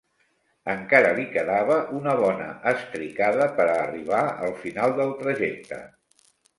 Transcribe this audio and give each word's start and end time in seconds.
Encara 0.71 1.11
li 1.19 1.25
quedava 1.35 1.75
una 1.99 2.17
bona 2.25 2.49
estricada 2.73 3.51
per 3.61 3.69
a 3.69 3.79
arribar 3.87 4.27
al 4.35 4.59
final 4.67 4.99
del 5.01 5.19
trajecte. 5.25 5.85